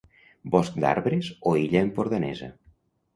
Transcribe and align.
Bosc 0.53 0.79
d'arbres 0.85 1.29
o 1.51 1.53
illa 1.65 1.83
empordanesa. 1.89 2.49